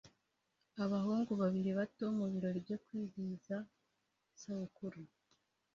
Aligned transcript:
Abahungu 0.83 1.31
babiri 1.41 1.69
bato 1.79 2.05
mubirori 2.17 2.59
byo 2.65 2.77
kwizihiza 2.83 3.55
isabukuru 4.35 5.01